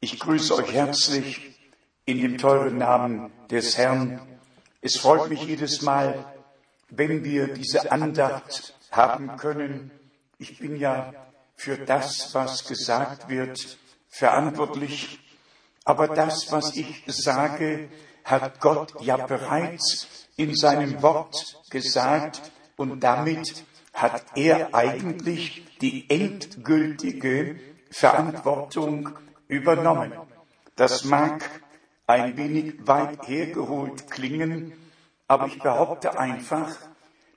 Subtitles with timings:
[0.00, 1.58] ich grüße euch herzlich
[2.04, 4.20] in dem teuren Namen des Herrn.
[4.80, 6.24] Es freut mich jedes Mal,
[6.88, 9.90] wenn wir diese Andacht haben können.
[10.38, 11.12] Ich bin ja
[11.56, 15.18] für das, was gesagt wird, verantwortlich.
[15.84, 17.88] Aber das, was ich sage,
[18.24, 27.58] hat Gott ja bereits in seinem Wort gesagt und damit hat er eigentlich die endgültige
[27.90, 30.12] Verantwortung übernommen.
[30.76, 31.42] Das mag
[32.06, 34.72] ein wenig weit hergeholt klingen,
[35.26, 36.74] aber ich behaupte einfach,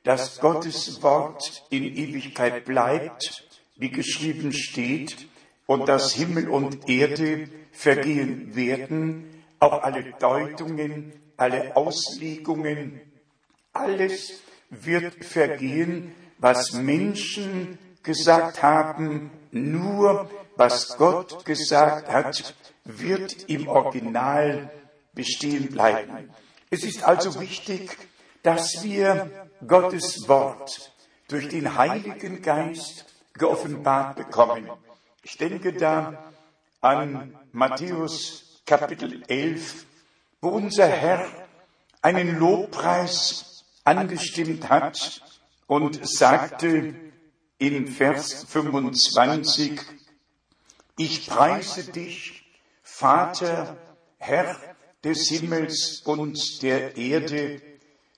[0.03, 5.27] dass Gottes Wort in Ewigkeit bleibt, wie geschrieben steht,
[5.65, 12.99] und dass Himmel und Erde vergehen werden, auch alle Deutungen, alle Auslegungen,
[13.73, 20.29] alles wird vergehen, was Menschen gesagt haben, nur
[20.61, 24.69] was Gott gesagt hat, wird im Original
[25.11, 26.29] bestehen bleiben.
[26.69, 27.97] Es ist also wichtig,
[28.43, 30.93] dass wir Gottes Wort
[31.29, 34.69] durch den Heiligen Geist geoffenbart bekommen.
[35.23, 36.31] Ich denke da
[36.79, 39.87] an Matthäus Kapitel 11,
[40.41, 41.25] wo unser Herr
[42.03, 45.23] einen Lobpreis angestimmt hat
[45.65, 46.93] und sagte
[47.57, 49.81] in Vers 25,
[51.03, 52.43] ich preise dich,
[52.83, 53.77] Vater,
[54.17, 54.55] Herr
[55.03, 57.61] des Himmels und der Erde,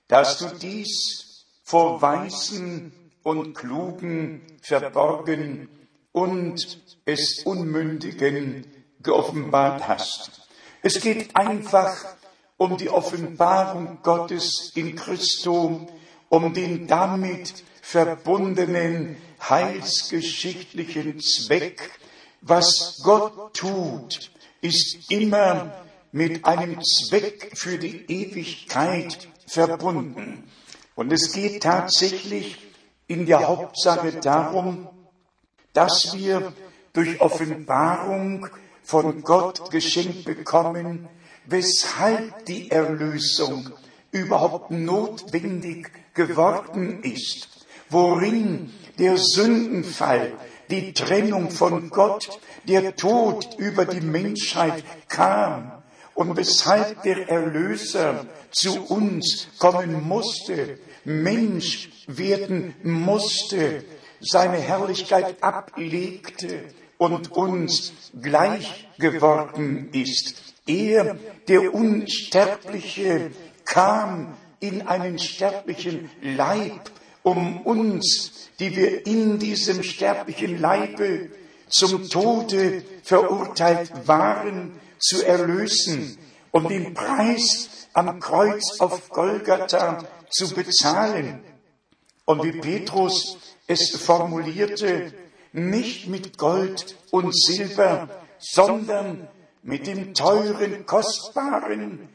[0.08, 2.92] dass du dies vor Weisen
[3.22, 5.68] und Klugen verborgen
[6.12, 8.66] und es Unmündigen
[9.02, 10.48] geoffenbart hast.
[10.82, 11.96] Es geht einfach
[12.58, 15.88] um die Offenbarung Gottes in Christo,
[16.28, 21.90] um den damit verbundenen heilsgeschichtlichen Zweck.
[22.46, 25.72] Was Gott tut, ist immer
[26.12, 30.44] mit einem Zweck für die Ewigkeit verbunden.
[30.94, 32.58] Und es geht tatsächlich
[33.06, 34.88] in der Hauptsache darum,
[35.72, 36.52] dass wir
[36.92, 38.46] durch Offenbarung
[38.82, 41.08] von Gott geschenkt bekommen,
[41.46, 43.70] weshalb die Erlösung
[44.12, 50.34] überhaupt notwendig geworden ist, worin der Sündenfall,
[50.70, 55.72] die Trennung von Gott, der Tod über die Menschheit kam
[56.14, 63.84] und weshalb der Erlöser zu uns kommen musste, Mensch werden musste,
[64.20, 66.62] seine Herrlichkeit ablegte
[66.98, 70.54] und uns gleich geworden ist.
[70.66, 71.16] Er,
[71.48, 73.30] der Unsterbliche,
[73.66, 76.90] kam in einen sterblichen Leib,
[77.24, 81.30] um uns, die wir in diesem sterblichen Leibe
[81.68, 86.16] zum Tode verurteilt waren, zu erlösen
[86.52, 91.42] und den Preis am Kreuz auf Golgatha zu bezahlen.
[92.26, 95.12] Und wie Petrus es formulierte,
[95.52, 98.08] nicht mit Gold und Silber,
[98.38, 99.28] sondern
[99.62, 102.08] mit dem teuren, kostbaren,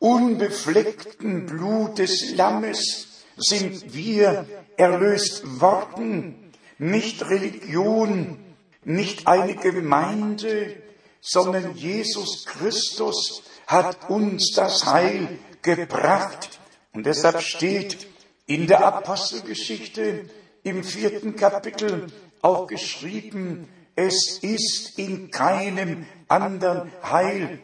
[0.00, 3.07] unbefleckten Blut des Lammes
[3.38, 6.52] sind wir erlöst worden.
[6.78, 8.38] Nicht Religion,
[8.84, 10.76] nicht eine Gemeinde,
[11.20, 16.60] sondern Jesus Christus hat uns das Heil gebracht.
[16.92, 18.08] Und deshalb steht
[18.46, 20.24] in der Apostelgeschichte
[20.62, 22.06] im vierten Kapitel
[22.40, 27.58] auch geschrieben, es ist in keinem anderen Heil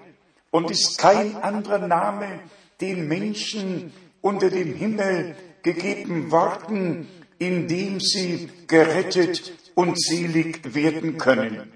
[0.51, 2.41] und ist kein anderer Name
[2.81, 7.09] den Menschen unter dem Himmel gegeben worden,
[7.39, 11.73] in dem sie gerettet und selig werden können.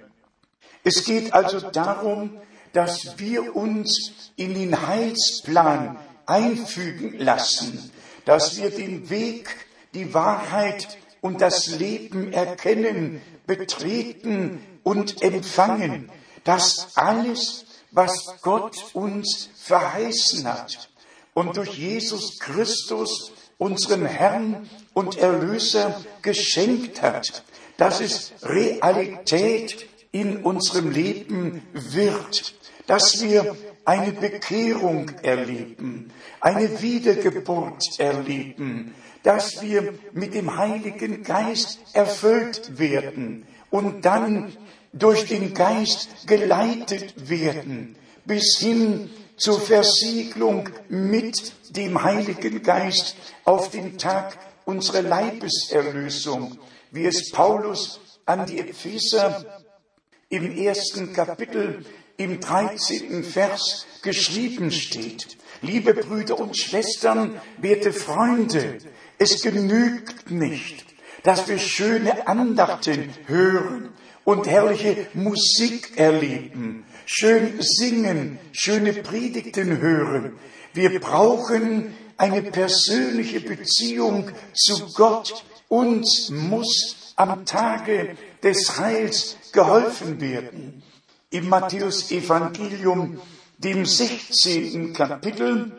[0.85, 2.41] Es geht also darum,
[2.73, 7.91] dass wir uns in den Heilsplan einfügen lassen,
[8.25, 9.49] dass wir den Weg,
[9.95, 16.11] die Wahrheit und das Leben erkennen, betreten und empfangen,
[16.45, 20.91] dass alles, was Gott uns verheißen hat
[21.35, 27.45] und durch Jesus Christus, unseren Herrn und Erlöser, geschenkt hat,
[27.77, 32.55] dass es Realität in unserem Leben wird,
[32.87, 36.11] dass wir eine Bekehrung erleben,
[36.41, 44.53] eine Wiedergeburt erleben, dass wir mit dem Heiligen Geist erfüllt werden und dann
[44.93, 53.97] durch den Geist geleitet werden bis hin zur Versiegelung mit dem Heiligen Geist auf den
[53.97, 56.59] Tag unserer Leibeserlösung,
[56.91, 59.63] wie es Paulus an die Epheser
[60.29, 61.85] im ersten Kapitel
[62.17, 63.25] im 13.
[63.25, 65.39] Vers geschrieben steht.
[65.63, 68.79] Liebe Brüder und Schwestern, werte Freunde,
[69.19, 70.85] es genügt nicht,
[71.23, 73.91] dass wir schöne Andachten hören
[74.25, 80.39] und herrliche Musik erleben, schön singen, schöne Predigten hören.
[80.75, 85.43] Wir brauchen eine persönliche Beziehung zu Gott.
[85.69, 90.83] Uns muss am Tage des Heils geholfen werden.
[91.31, 93.19] Im Matthäus Evangelium,
[93.57, 94.93] dem 16.
[94.93, 95.73] Kapitel,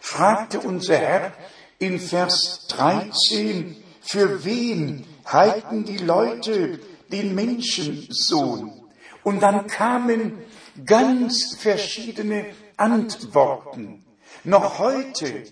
[0.00, 1.32] fragte unser Herr
[1.78, 6.78] in Vers 13, für wen halten die Leute
[7.10, 8.85] den Menschensohn?
[9.26, 10.38] Und dann kamen
[10.84, 12.46] ganz verschiedene
[12.76, 14.04] Antworten.
[14.44, 15.42] Noch heute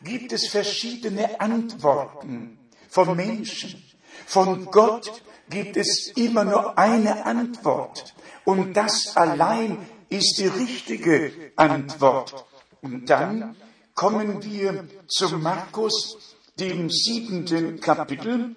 [0.00, 3.82] gibt es verschiedene Antworten von Menschen.
[4.24, 5.20] Von Gott
[5.50, 8.14] gibt es immer nur eine Antwort.
[8.44, 9.78] Und das allein
[10.08, 12.46] ist die richtige Antwort.
[12.82, 13.56] Und dann
[13.96, 18.54] kommen wir zu Markus, dem siebenten Kapitel,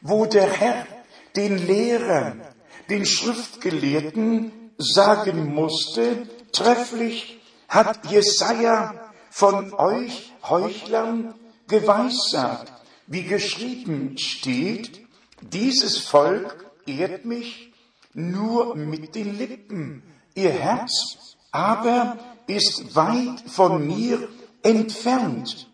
[0.00, 0.86] wo der Herr
[1.34, 2.53] den Lehrern,
[2.88, 11.34] den Schriftgelehrten sagen musste, trefflich hat Jesaja von euch Heuchlern
[11.66, 12.72] geweissagt,
[13.06, 15.06] wie geschrieben steht,
[15.40, 17.72] dieses Volk ehrt mich
[18.12, 20.02] nur mit den Lippen,
[20.34, 24.28] ihr Herz aber ist weit von mir
[24.62, 25.68] entfernt.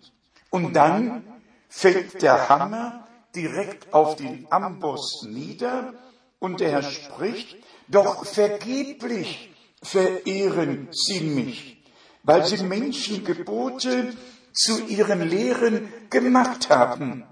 [0.50, 1.24] Und dann
[1.68, 5.94] fällt der Hammer direkt auf den Amboss nieder
[6.40, 7.56] und er spricht,
[7.86, 9.50] doch vergeblich
[9.82, 11.82] verehren sie mich,
[12.24, 14.14] weil sie Menschengebote
[14.52, 17.24] zu ihren Lehren gemacht haben.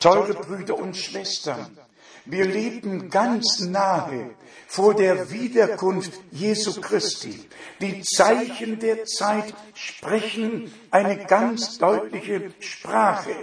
[0.00, 1.78] Teure Brüder und Schwestern,
[2.24, 4.34] wir leben ganz nahe
[4.66, 7.48] vor der Wiederkunft Jesu Christi.
[7.80, 13.36] Die Zeichen der Zeit sprechen eine ganz deutliche Sprache.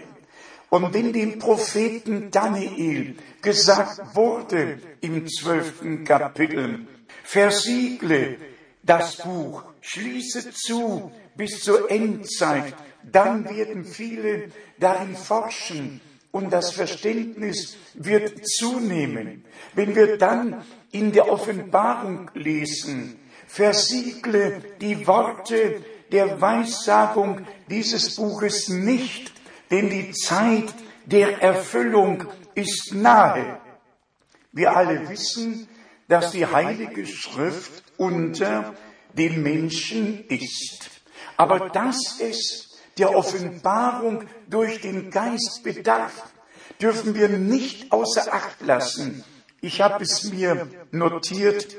[0.69, 6.88] Und wenn dem Propheten Daniel gesagt wurde im zwölften Kapitel,
[7.24, 8.38] versiegle
[8.81, 12.74] das Buch, schließe zu bis zur Endzeit,
[13.04, 14.50] dann werden viele
[14.80, 16.01] darin forschen
[16.31, 19.45] und das Verständnis wird zunehmen.
[19.75, 29.31] Wenn wir dann in der Offenbarung lesen, versiegle die Worte der Weissagung dieses Buches nicht,
[29.69, 30.74] denn die Zeit
[31.06, 33.59] der Erfüllung ist nahe.
[34.51, 35.67] Wir alle wissen,
[36.07, 38.75] dass die Heilige Schrift unter
[39.13, 40.89] den Menschen ist.
[41.37, 46.33] Aber dass es der Offenbarung durch den Geist bedarf,
[46.81, 49.23] dürfen wir nicht außer Acht lassen.
[49.61, 51.75] Ich habe es mir notiert,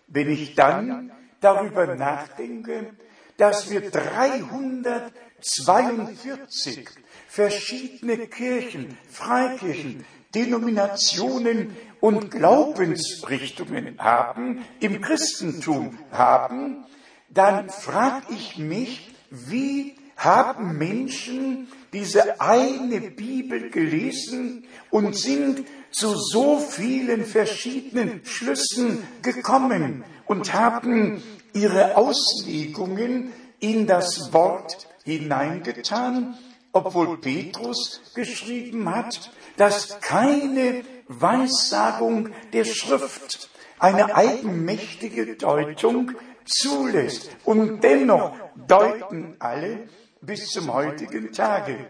[0.07, 2.95] Wenn ich dann darüber nachdenke,
[3.39, 6.91] dass wir 342
[7.29, 10.05] verschiedene Kirchen, Freikirchen,
[10.35, 16.85] Denominationen und Glaubensrichtungen haben, im Christentum haben,
[17.31, 26.59] dann frage ich mich, wie haben Menschen diese eine Bibel gelesen und sind zu so
[26.59, 36.37] vielen verschiedenen Schlüssen gekommen und haben ihre Auslegungen in das Wort hineingetan,
[36.73, 46.13] obwohl Petrus geschrieben hat, dass keine Weissagung der Schrift eine eigenmächtige Deutung
[46.45, 47.31] zulässt.
[47.45, 48.35] Und dennoch
[48.69, 49.89] deuten alle
[50.27, 51.89] bis zum heutigen Tage.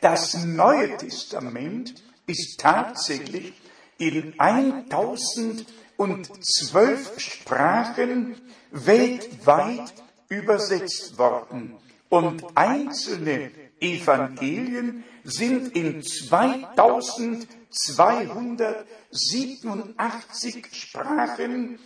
[0.00, 3.52] Das Neue Testament ist tatsächlich
[3.98, 8.36] in 1012 Sprachen
[8.70, 9.92] weltweit
[10.28, 11.76] übersetzt worden
[12.08, 21.78] und einzelne Evangelien sind in 2000 287 Sprachen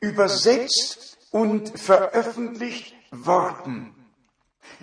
[0.00, 3.94] übersetzt und veröffentlicht worden.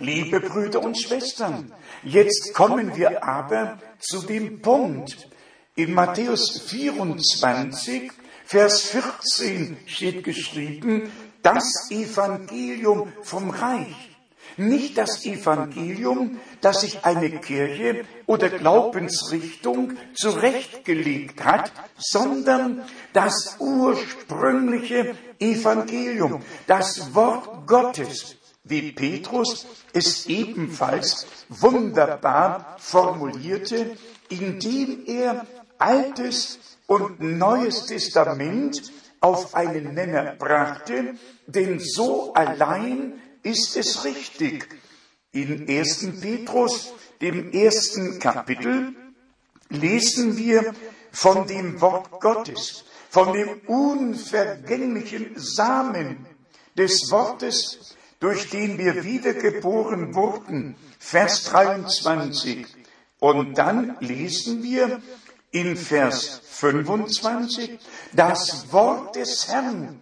[0.00, 1.72] Liebe Brüder und Schwestern,
[2.04, 5.28] jetzt kommen wir aber zu dem Punkt.
[5.74, 8.12] In Matthäus 24,
[8.44, 11.10] Vers 14 steht geschrieben,
[11.42, 14.16] das Evangelium vom Reich.
[14.56, 26.42] Nicht das Evangelium, das sich eine Kirche oder Glaubensrichtung zurechtgelegt hat, sondern das ursprüngliche Evangelium,
[26.68, 28.37] das Wort Gottes,
[28.68, 33.96] wie Petrus es ebenfalls wunderbar formulierte,
[34.28, 35.46] indem er
[35.78, 41.14] Altes und Neues Testament auf einen Nenner brachte,
[41.46, 44.68] denn so allein ist es richtig.
[45.32, 46.20] In 1.
[46.20, 48.94] Petrus, dem ersten Kapitel,
[49.68, 50.74] lesen wir
[51.12, 56.26] von dem Wort Gottes, von dem unvergänglichen Samen
[56.76, 60.76] des Wortes, durch den wir wiedergeboren wurden.
[60.98, 62.66] Vers 23.
[63.20, 65.00] Und dann lesen wir
[65.50, 67.78] in Vers 25,
[68.12, 70.00] das Wort des Herrn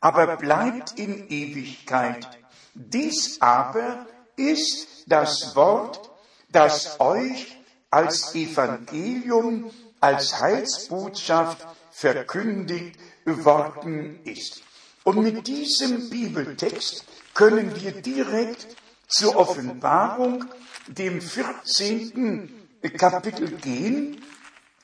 [0.00, 2.26] aber bleibt in Ewigkeit.
[2.74, 4.06] Dies aber
[4.36, 6.10] ist das Wort,
[6.50, 7.58] das euch
[7.90, 9.70] als Evangelium,
[10.00, 14.62] als Heilsbotschaft verkündigt worden ist.
[15.08, 20.44] Und mit diesem Bibeltext können wir direkt zur Offenbarung,
[20.86, 22.52] dem 14.
[22.98, 24.20] Kapitel gehen.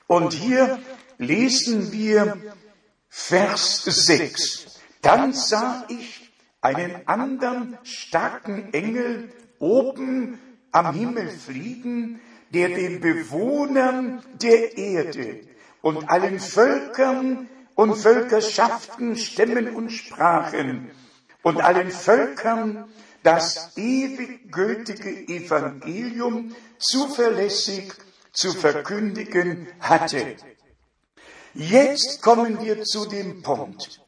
[0.07, 0.79] Und hier
[1.19, 2.37] lesen wir
[3.07, 4.79] Vers 6.
[5.03, 10.39] Dann sah ich einen anderen starken Engel oben
[10.71, 15.41] am Himmel fliegen, der den Bewohnern der Erde
[15.83, 20.89] und allen Völkern und Völkerschaften, Stämmen und Sprachen
[21.43, 22.85] und allen Völkern
[23.21, 27.93] das ewig gültige Evangelium zuverlässig
[28.31, 30.35] zu verkündigen hatte.
[31.53, 34.01] Jetzt kommen wir zu dem Punkt.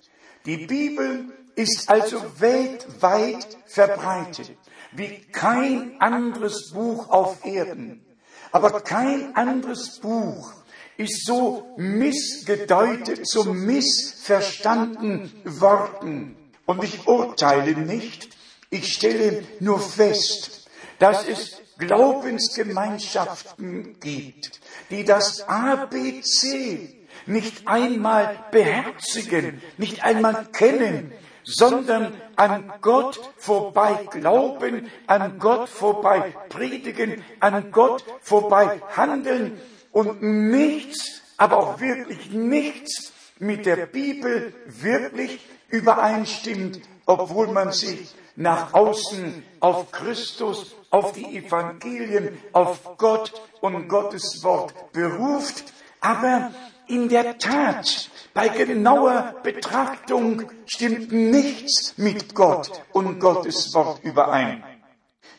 [0.45, 4.51] Die Bibel ist also weltweit verbreitet,
[4.91, 8.05] wie kein anderes Buch auf Erden.
[8.51, 10.53] Aber kein anderes Buch
[10.97, 16.35] ist so missgedeutet, so missverstanden worden.
[16.65, 18.29] Und ich urteile nicht,
[18.69, 26.95] ich stelle nur fest, dass es Glaubensgemeinschaften gibt, die das ABC
[27.27, 31.11] nicht einmal beherzigen, nicht einmal kennen,
[31.43, 39.61] sondern an Gott vorbei glauben, an Gott vorbei predigen, an Gott vorbei handeln
[39.97, 45.39] und nichts, aber auch wirklich nichts mit der Bibel wirklich
[45.69, 54.43] übereinstimmt, obwohl man sich nach außen auf Christus, auf die Evangelien, auf Gott und Gottes
[54.43, 56.51] Wort beruft, aber
[56.85, 64.63] in der Tat, bei genauer Betrachtung stimmt nichts mit Gott und Gottes Wort überein.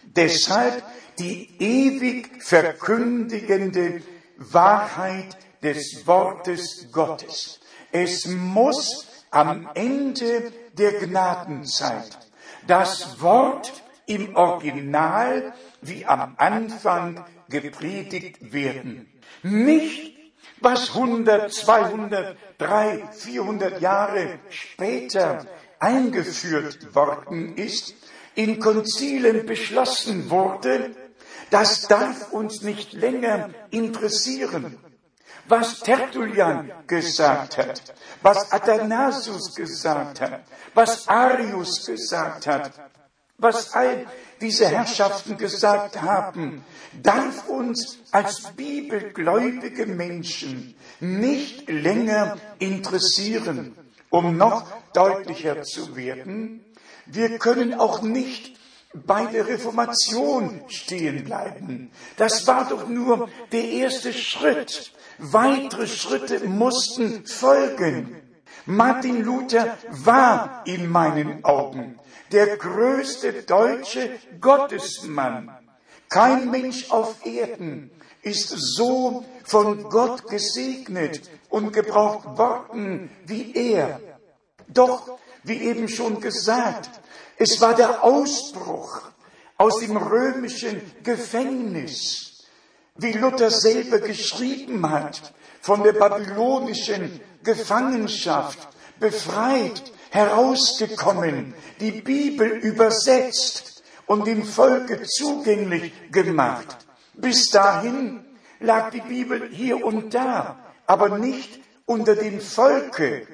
[0.02, 0.82] Deshalb
[1.20, 4.02] die ewig verkündigende
[4.38, 7.60] Wahrheit des Wortes Gottes.
[7.92, 12.18] Es muss am Ende der Gnadenzeit
[12.66, 19.12] das Wort im Original wie am Anfang gepredigt werden.
[19.42, 20.16] Nicht
[20.60, 25.46] was 100, 200, 300, 400 Jahre später
[25.78, 27.94] eingeführt worden ist,
[28.34, 30.94] in Konzilen beschlossen wurde,
[31.50, 34.78] das darf uns nicht länger interessieren.
[35.46, 37.82] Was Tertullian gesagt hat,
[38.20, 40.42] was Athanasius gesagt hat,
[40.74, 42.72] was Arius gesagt hat,
[43.38, 44.06] was all
[44.40, 46.64] diese Herrschaften gesagt haben,
[47.02, 53.74] darf uns als bibelgläubige Menschen nicht länger interessieren.
[54.10, 56.64] Um noch deutlicher zu werden,
[57.06, 58.58] wir können auch nicht
[59.06, 61.90] bei der Reformation stehen bleiben.
[62.16, 64.92] Das war doch nur der erste Schritt.
[65.18, 68.16] Weitere Schritte mussten folgen.
[68.66, 71.98] Martin Luther war in meinen Augen
[72.32, 75.50] der größte deutsche Gottesmann.
[76.08, 77.90] Kein Mensch auf Erden
[78.22, 84.00] ist so von Gott gesegnet und gebraucht worden wie er.
[84.68, 87.00] Doch, wie eben schon gesagt,
[87.38, 89.02] es war der Ausbruch
[89.56, 92.28] aus dem römischen Gefängnis.
[92.98, 98.58] wie Luther selber geschrieben hat, von der babylonischen Gefangenschaft
[98.98, 106.76] befreit, herausgekommen, die Bibel übersetzt und dem Volke zugänglich gemacht.
[107.14, 108.24] Bis dahin
[108.58, 113.26] lag die Bibel hier und da, aber nicht unter dem Volke.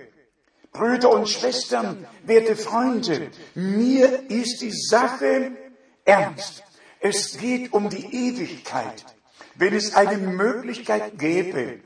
[0.75, 5.53] Brüder und Schwestern, werte Freunde, mir ist die Sache
[6.05, 6.65] ernst.
[6.99, 9.05] Es geht um die Ewigkeit.
[9.55, 11.79] Wenn es eine Möglichkeit gäbe,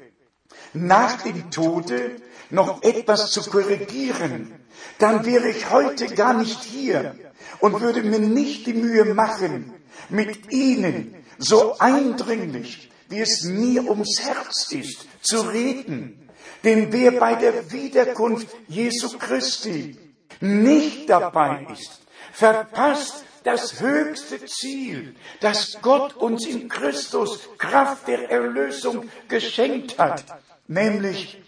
[0.73, 2.16] nach dem Tode
[2.49, 4.54] noch etwas zu korrigieren,
[4.99, 7.14] dann wäre ich heute gar nicht hier
[7.61, 9.75] und würde mir nicht die Mühe machen,
[10.09, 16.27] mit Ihnen so eindringlich, wie es mir ums Herz ist, zu reden.
[16.65, 19.97] Denn wer bei der Wiederkunft Jesu Christi
[20.41, 22.00] nicht dabei ist,
[22.33, 30.25] verpasst das höchste Ziel, das Gott uns in Christus Kraft der Erlösung geschenkt hat,
[30.67, 31.43] nämlich,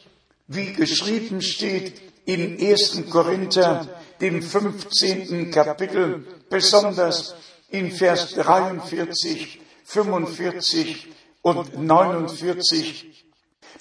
[0.46, 3.10] wie geschrieben steht in 1.
[3.10, 3.86] Korinther,
[4.20, 5.50] dem 15.
[5.50, 7.34] Kapitel, besonders
[7.70, 11.08] in Vers 43, 45
[11.42, 13.24] und 49,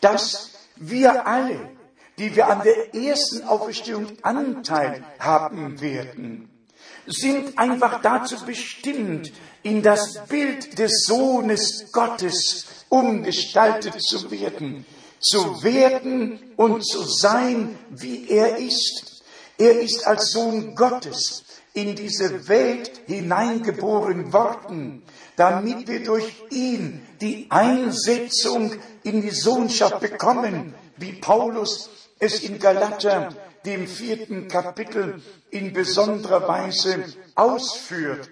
[0.01, 1.59] dass wir alle,
[2.17, 6.49] die wir an der ersten Auferstehung Anteil haben werden,
[7.05, 9.31] sind einfach dazu bestimmt,
[9.63, 14.85] in das Bild des Sohnes Gottes umgestaltet zu werden,
[15.19, 19.23] zu werden und zu sein, wie er ist.
[19.57, 21.43] Er ist als Sohn Gottes
[21.73, 25.03] in diese Welt hineingeboren worden,
[25.35, 28.73] damit wir durch ihn die Einsetzung
[29.03, 33.29] in die Sohnschaft bekommen, wie Paulus es in Galater,
[33.65, 37.03] dem vierten Kapitel, in besonderer Weise
[37.35, 38.29] ausführt.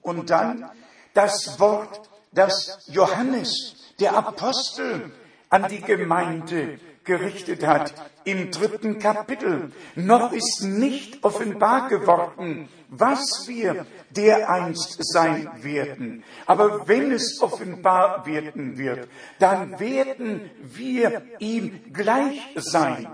[0.00, 0.70] Und dann
[1.14, 5.12] das Wort, das Johannes, der Apostel,
[5.48, 9.72] an die Gemeinde gerichtet hat im dritten Kapitel.
[9.94, 16.24] Noch ist nicht offenbar geworden, was wir dereinst sein werden.
[16.44, 23.06] Aber wenn es offenbar werden wird, dann werden wir ihm gleich sein.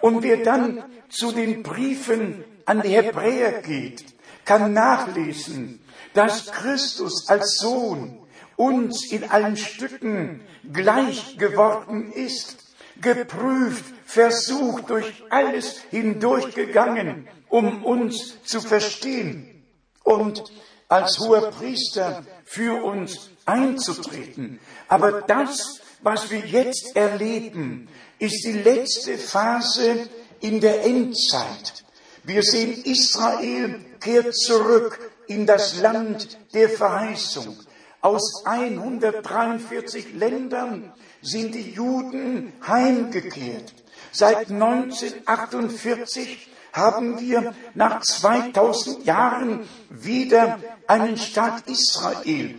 [0.00, 4.04] Und wer dann zu den Briefen an die Hebräer geht,
[4.44, 5.80] kann nachlesen,
[6.14, 8.18] dass Christus als Sohn
[8.56, 10.40] uns in allen Stücken
[10.72, 19.64] gleich geworden ist, geprüft, versucht, durch alles hindurchgegangen, um uns zu verstehen
[20.04, 20.42] und
[20.88, 24.60] als hoher Priester für uns einzutreten.
[24.88, 30.08] Aber das, was wir jetzt erleben, ist die letzte Phase
[30.40, 31.84] in der Endzeit.
[32.24, 37.56] Wir sehen, Israel kehrt zurück in das Land der Verheißung.
[38.02, 43.72] Aus 143 Ländern sind die Juden heimgekehrt.
[44.10, 52.58] Seit 1948 haben wir nach 2000 Jahren wieder einen Staat Israel.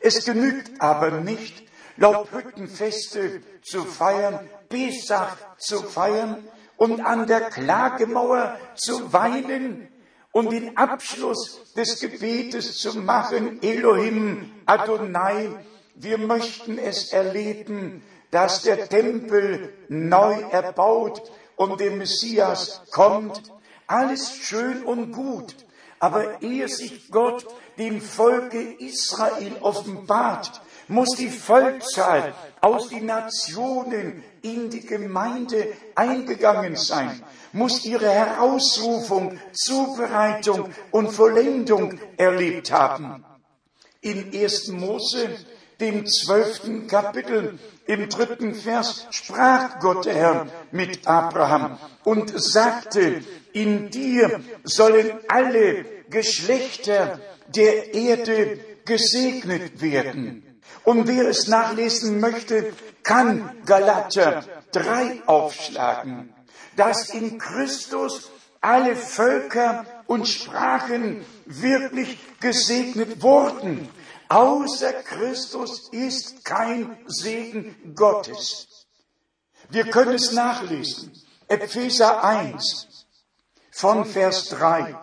[0.00, 1.62] Es genügt aber nicht,
[1.96, 6.42] Laubhüttenfeste zu feiern, Pesach zu feiern
[6.76, 9.88] und an der Klagemauer zu weinen,
[10.32, 15.50] und den Abschluss des Gebetes zu machen, Elohim Adonai,
[15.94, 21.22] wir möchten es erleben, dass der Tempel neu erbaut
[21.56, 23.42] und der Messias kommt.
[23.86, 25.56] Alles schön und gut.
[25.98, 27.46] Aber ehe sich Gott
[27.78, 37.22] dem Volke Israel offenbart, muss die Vollzahl aus den Nationen in die Gemeinde eingegangen sein,
[37.52, 43.24] muss ihre Herausrufung, Zubereitung und Vollendung erlebt haben.
[44.00, 44.68] In 1.
[44.68, 45.28] Mose,
[45.80, 53.90] dem zwölften Kapitel, im dritten Vers, sprach Gott der Herr mit Abraham und sagte, in
[53.90, 60.60] dir sollen alle Geschlechter der Erde gesegnet werden.
[60.84, 66.34] Und wer es nachlesen möchte, kann Galater 3 aufschlagen,
[66.78, 73.88] dass in Christus alle Völker und Sprachen wirklich gesegnet wurden.
[74.28, 78.86] Außer Christus ist kein Segen Gottes.
[79.70, 81.12] Wir können es nachlesen.
[81.48, 83.06] Epheser 1
[83.70, 84.94] von Vers 3.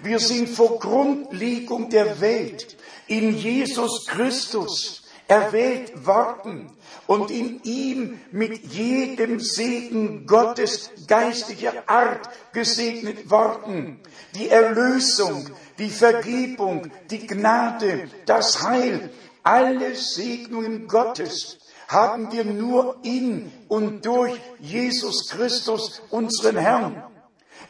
[0.00, 6.72] Wir sind vor Grundlegung der Welt in Jesus Christus erwählt worden
[7.06, 14.00] und in ihm mit jedem Segen Gottes geistlicher Art gesegnet worden.
[14.34, 19.10] Die Erlösung, die Vergebung, die Gnade, das Heil
[19.42, 27.02] alle Segnungen Gottes haben wir nur in und durch Jesus Christus, unseren Herrn.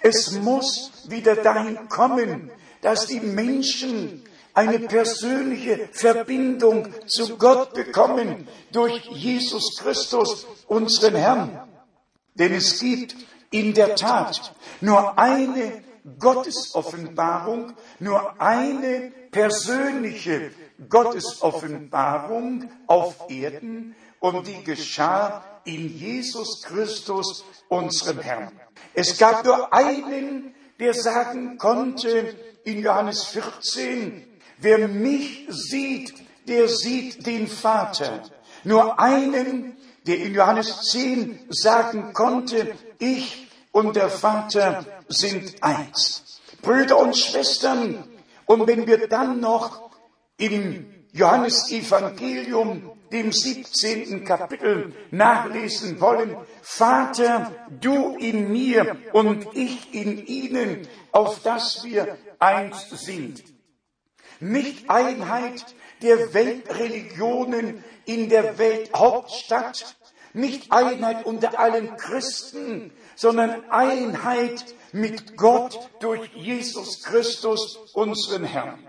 [0.01, 2.51] Es muss wieder dahin kommen,
[2.83, 11.69] dass die Menschen eine persönliche Verbindung zu Gott bekommen durch Jesus Christus, unseren Herrn.
[12.35, 13.17] Denn es gibt
[13.51, 15.83] in der Tat nur eine
[16.19, 20.51] Gottesoffenbarung, nur eine persönliche
[20.89, 28.53] Gottesoffenbarung auf Erden und die geschah in Jesus Christus, unserem Herrn.
[28.95, 32.35] Es gab nur einen, der sagen konnte
[32.65, 34.32] in Johannes 14,
[34.63, 36.15] wer mich sieht,
[36.47, 38.23] der sieht den Vater.
[38.65, 46.41] Nur einen, der in Johannes 10 sagen konnte, ich und der Vater sind eins.
[46.61, 48.05] Brüder und Schwestern,
[48.47, 49.91] und wenn wir dann noch
[50.37, 54.25] im Johannes Evangelium, dem 17.
[54.25, 62.89] Kapitel, nachlesen wollen, Vater, du in mir und ich in ihnen, auf dass wir eins
[62.91, 63.43] sind.
[64.43, 65.65] Nicht Einheit
[66.03, 69.97] der Weltreligionen in der Welthauptstadt,
[70.33, 78.85] nicht Einheit unter allen Christen, sondern Einheit mit Gott durch Jesus Christus, unseren Herrn.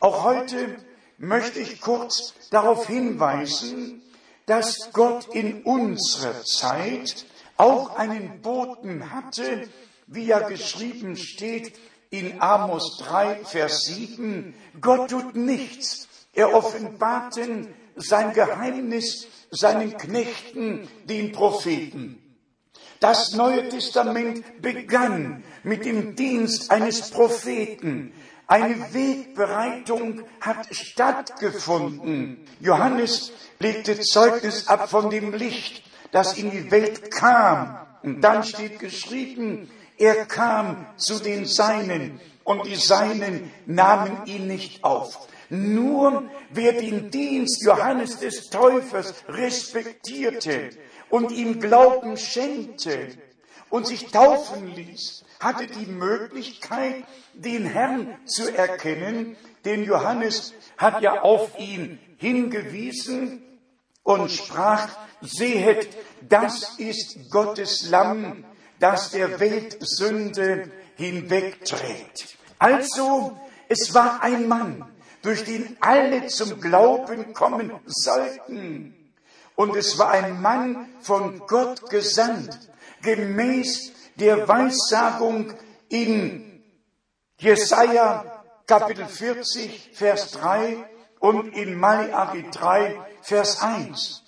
[0.00, 0.76] Auch heute
[1.16, 4.02] möchte ich kurz darauf hinweisen,
[4.44, 7.24] dass Gott in unserer Zeit
[7.56, 9.66] auch einen Boten hatte,
[10.06, 11.72] wie ja geschrieben steht
[12.10, 14.54] in Amos 3, Vers 7.
[14.80, 16.08] Gott tut nichts.
[16.32, 22.18] Er offenbarte sein Geheimnis seinen Knechten, den Propheten.
[23.00, 28.12] Das Neue Testament begann mit dem Dienst eines Propheten.
[28.46, 32.44] Eine Wegbereitung hat stattgefunden.
[32.60, 37.86] Johannes legte Zeugnis ab von dem Licht, das in die Welt kam.
[38.02, 39.70] Und dann steht geschrieben,
[40.00, 45.28] er kam zu den Seinen und die Seinen nahmen ihn nicht auf.
[45.50, 50.70] Nur wer den Dienst Johannes des Täufers respektierte
[51.10, 53.08] und ihm Glauben schenkte
[53.68, 59.36] und sich taufen ließ, hatte die Möglichkeit, den Herrn zu erkennen,
[59.66, 63.42] denn Johannes hat ja auf ihn hingewiesen
[64.02, 64.88] und sprach,
[65.20, 65.88] sehet,
[66.26, 68.44] das ist Gottes Lamm,
[68.80, 72.36] das der Welt Sünde hinwegträgt.
[72.58, 73.38] Also,
[73.68, 74.84] es war ein Mann,
[75.22, 79.12] durch den alle zum Glauben kommen sollten.
[79.54, 82.58] Und es war ein Mann von Gott gesandt,
[83.02, 85.52] gemäß der Weissagung
[85.88, 86.62] in
[87.38, 90.76] Jesaja Kapitel 40, Vers 3
[91.18, 94.22] und in Malachi 3, Vers 1.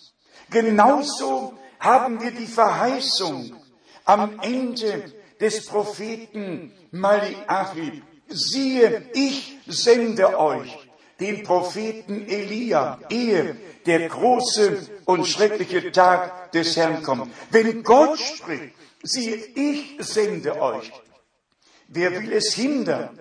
[0.51, 3.62] Genauso haben wir die Verheißung
[4.05, 10.79] am Ende des Propheten Malachi siehe, ich sende euch
[11.21, 17.33] den Propheten Elia, ehe der große und schreckliche Tag des Herrn kommt.
[17.51, 20.91] Wenn Gott spricht, siehe, ich sende euch.
[21.88, 23.19] Wer will es hindern?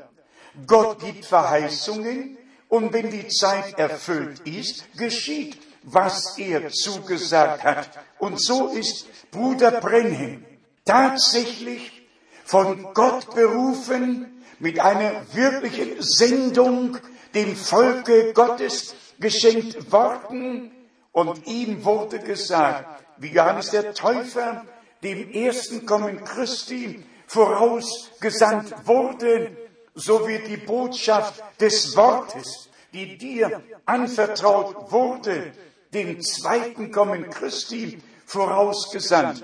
[0.65, 2.37] Gott gibt Verheißungen
[2.69, 7.89] und wenn die Zeit erfüllt ist, geschieht, was er zugesagt hat.
[8.19, 10.45] Und so ist Bruder Brenhem
[10.91, 12.03] tatsächlich
[12.43, 16.97] von Gott berufen, mit einer wirklichen Sendung
[17.33, 20.71] dem Volke Gottes geschenkt worden
[21.13, 24.65] und ihm wurde gesagt, wie Johannes der Täufer
[25.01, 29.55] dem ersten Kommen Christi vorausgesandt wurde,
[29.95, 35.53] so wird die Botschaft des Wortes, die dir anvertraut wurde,
[35.93, 39.41] dem zweiten Kommen Christi vorausgesandt.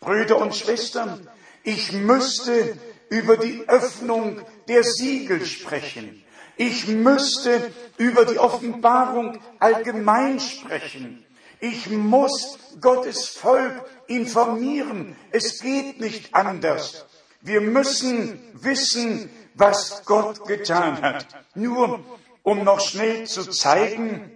[0.00, 1.28] Brüder und Schwestern,
[1.62, 2.76] ich müsste
[3.08, 6.24] über die Öffnung der Siegel sprechen.
[6.56, 11.24] Ich müsste über die Offenbarung allgemein sprechen.
[11.60, 15.16] Ich muss Gottes Volk informieren.
[15.30, 17.06] Es geht nicht anders.
[17.40, 21.26] Wir müssen wissen, was Gott getan hat.
[21.54, 22.04] Nur
[22.42, 24.30] um noch schnell zu zeigen,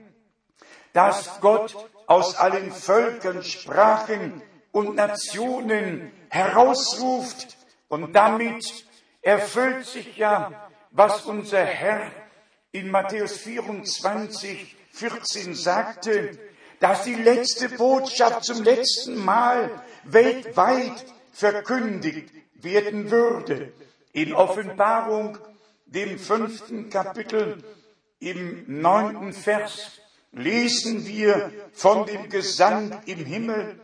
[0.93, 1.75] dass Gott
[2.07, 7.57] aus allen Völkern, Sprachen und Nationen herausruft,
[7.89, 8.87] und damit
[9.21, 12.11] erfüllt sich ja, was unser Herr
[12.73, 16.39] in Matthäus 24, 14 sagte,
[16.81, 19.71] dass die letzte Botschaft zum letzten Mal
[20.05, 23.73] weltweit verkündigt werden würde.
[24.13, 25.39] In Offenbarung,
[25.85, 27.63] dem fünften Kapitel,
[28.21, 30.01] im neunten Vers,
[30.33, 33.79] lesen wir von dem Gesang im Himmel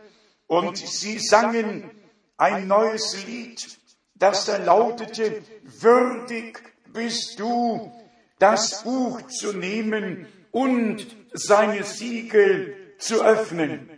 [0.49, 1.91] und sie sangen
[2.35, 3.79] ein neues Lied,
[4.15, 6.59] das da lautete, würdig
[6.91, 7.93] bist du,
[8.39, 13.91] das Buch zu nehmen und seine Siegel zu öffnen.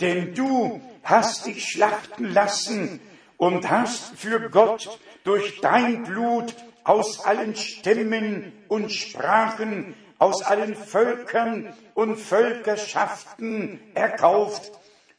[0.00, 3.00] Denn du hast dich schlachten lassen
[3.36, 11.74] und hast für Gott durch dein Blut aus allen Stämmen und Sprachen, aus allen Völkern
[11.94, 14.70] und Völkerschaften erkauft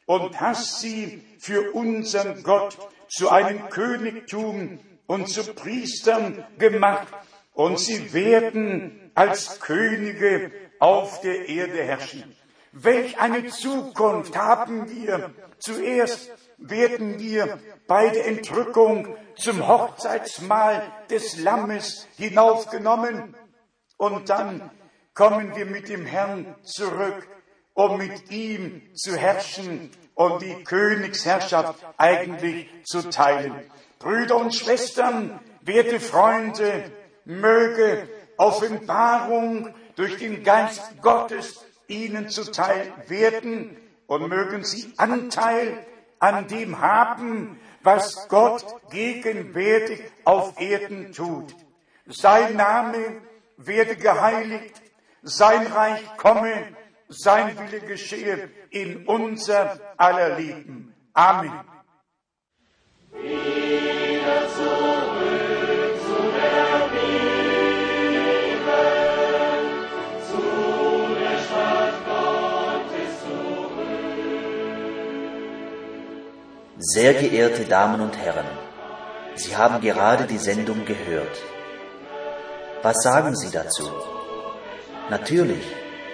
[0.06, 2.76] und hast sie für unseren Gott
[3.08, 7.08] zu einem Königtum und zu Priestern gemacht
[7.52, 12.34] und sie werden als Könige auf der Erde herrschen.
[12.72, 15.32] Welch eine Zukunft haben wir.
[15.58, 23.36] Zuerst werden wir bei der Entrückung zum Hochzeitsmahl des Lammes hinaufgenommen
[23.96, 24.70] und dann
[25.14, 27.28] kommen wir mit dem Herrn zurück,
[27.74, 33.54] um mit ihm zu herrschen und die Königsherrschaft eigentlich zu teilen.
[33.98, 36.90] Brüder und Schwestern, werte Freunde,
[37.24, 45.84] möge Offenbarung durch den Geist Gottes ihnen zuteil werden und mögen sie Anteil
[46.18, 51.54] an dem haben, was Gott gegenwärtig auf Erden tut.
[52.06, 53.22] Sein Name
[53.56, 54.74] werde geheiligt,
[55.22, 56.52] sein Reich komme,
[57.08, 60.94] sein Wille geschehe in unser aller Leben.
[61.12, 61.52] Amen.
[76.78, 78.46] Sehr geehrte Damen und Herren,
[79.36, 81.42] Sie haben gerade die Sendung gehört.
[82.82, 83.90] Was sagen Sie dazu?
[85.08, 85.64] Natürlich